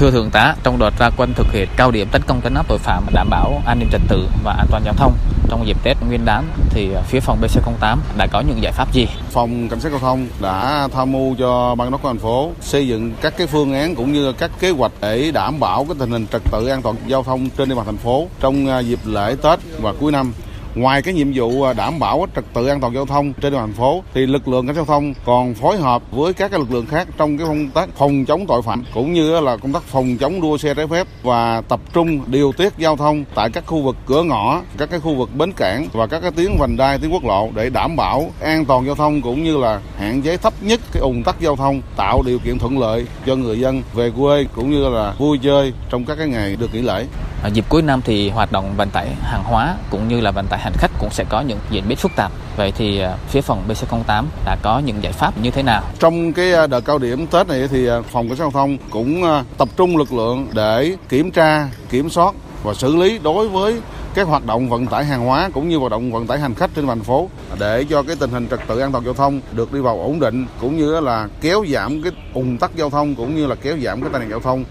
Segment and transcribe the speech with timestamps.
[0.00, 2.68] Thưa Thượng tá, trong đợt ra quân thực hiện cao điểm tấn công trấn áp
[2.68, 5.12] tội phạm đảm bảo an ninh trật tự và an toàn giao thông
[5.48, 9.06] trong dịp Tết Nguyên đán thì phía phòng BC08 đã có những giải pháp gì?
[9.30, 13.12] Phòng cảnh sát giao thông đã tham mưu cho ban đốc thành phố xây dựng
[13.20, 16.26] các cái phương án cũng như các kế hoạch để đảm bảo cái tình hình
[16.26, 19.36] trật tự an toàn giao thông trên địa bàn thành phố trong à, dịp lễ
[19.42, 20.32] Tết và cuối năm.
[20.74, 23.58] Ngoài cái nhiệm vụ à, đảm bảo trật tự an toàn giao thông trên địa
[23.58, 26.60] bàn thành phố thì lực lượng cảnh giao thông còn phối hợp với các cái
[26.60, 29.72] lực lượng khác trong cái công tác phòng chống tội phạm cũng như là công
[29.72, 33.50] tác phòng chống đua xe trái phép và tập trung điều tiết giao thông tại
[33.50, 36.56] các khu vực cửa ngõ, các cái khu vực bến cảng và các cái tuyến
[36.58, 39.80] vành đai, tuyến quốc lộ để đảm bảo an toàn giao thông cũng như là
[39.98, 43.36] hạn chế thấp nhất cái ùn tắc giao thông, tạo điều kiện thuận lợi cho
[43.36, 46.82] người dân về quê cũng như là vui chơi trong các cái ngày được nghỉ
[46.82, 47.06] lễ.
[47.42, 50.46] À, dịp cuối năm thì hoạt động vận tải hàng hóa cũng như là vận
[50.46, 52.32] tải hành khách cũng sẽ có những diễn biến phức tạp.
[52.56, 55.82] Vậy thì à, phía phòng BC08 đã có những giải pháp như thế nào?
[55.98, 58.76] Trong cái à, đợt cao điểm Tết này thì à, phòng cảnh sát giao thông
[58.90, 59.22] cũng
[59.58, 63.80] tập trung lực lượng để kiểm tra, kiểm soát và xử lý đối với
[64.14, 66.70] các hoạt động vận tải hàng hóa cũng như hoạt động vận tải hành khách
[66.74, 69.72] trên thành phố để cho cái tình hình trật tự an toàn giao thông được
[69.72, 73.36] đi vào ổn định cũng như là kéo giảm cái ùn tắc giao thông cũng
[73.36, 74.64] như là kéo giảm cái tai nạn giao thông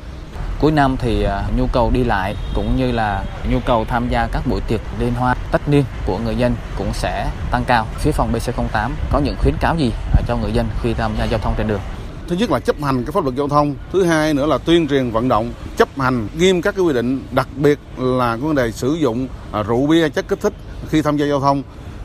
[0.59, 4.27] cuối năm thì à, nhu cầu đi lại cũng như là nhu cầu tham gia
[4.31, 7.87] các buổi tiệc liên hoan tất niên của người dân cũng sẽ tăng cao.
[7.97, 11.25] Phía phòng BC08 có những khuyến cáo gì à, cho người dân khi tham gia
[11.25, 11.81] giao thông trên đường?
[12.27, 14.87] Thứ nhất là chấp hành cái pháp luật giao thông, thứ hai nữa là tuyên
[14.87, 18.71] truyền vận động chấp hành nghiêm các cái quy định, đặc biệt là vấn đề
[18.71, 20.53] sử dụng à, rượu bia chất kích thích
[20.89, 21.63] khi tham gia giao thông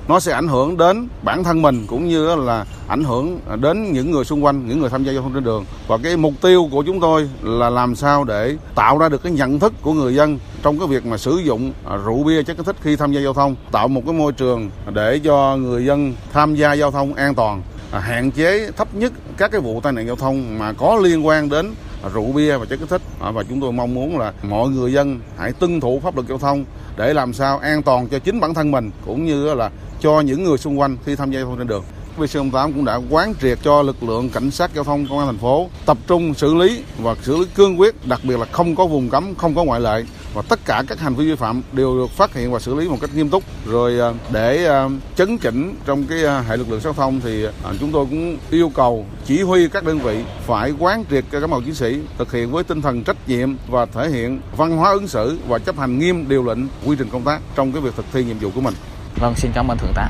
[0.08, 4.10] nó sẽ ảnh hưởng đến bản thân mình cũng như là ảnh hưởng đến những
[4.10, 5.64] người xung quanh, những người tham gia giao thông trên đường.
[5.86, 9.32] Và cái mục tiêu của chúng tôi là làm sao để tạo ra được cái
[9.32, 11.72] nhận thức của người dân trong cái việc mà sử dụng
[12.04, 14.70] rượu bia chất kích thích khi tham gia giao thông, tạo một cái môi trường
[14.92, 19.12] để cho người dân tham gia giao thông an toàn, à, hạn chế thấp nhất
[19.36, 21.74] các cái vụ tai nạn giao thông mà có liên quan đến
[22.14, 24.92] rượu bia và chất kích thích à, và chúng tôi mong muốn là mọi người
[24.92, 26.64] dân hãy tuân thủ pháp luật giao thông
[26.96, 30.44] để làm sao an toàn cho chính bản thân mình cũng như là cho những
[30.44, 31.84] người xung quanh khi tham gia giao thông trên đường.
[32.18, 35.38] VC08 cũng đã quán triệt cho lực lượng cảnh sát giao thông công an thành
[35.38, 38.86] phố tập trung xử lý và xử lý cương quyết, đặc biệt là không có
[38.86, 40.04] vùng cấm, không có ngoại lệ
[40.34, 42.88] và tất cả các hành vi vi phạm đều được phát hiện và xử lý
[42.88, 43.42] một cách nghiêm túc.
[43.66, 47.46] Rồi à, để à, chấn chỉnh trong cái à, hệ lực lượng giao thông thì
[47.80, 51.50] chúng tôi cũng yêu cầu chỉ huy các đơn vị phải quán triệt các cán
[51.50, 54.90] bộ chiến sĩ thực hiện với tinh thần trách nhiệm và thể hiện văn hóa
[54.90, 57.96] ứng xử và chấp hành nghiêm điều lệnh quy trình công tác trong cái việc
[57.96, 58.74] thực thi nhiệm vụ của mình.
[59.16, 60.08] Vâng, xin cảm ơn thượng tá.